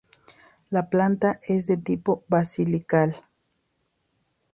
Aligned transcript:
La 0.71 0.89
planta 0.89 1.39
es 1.47 1.67
de 1.67 1.77
tipo 1.77 2.23
basilical. 2.27 3.15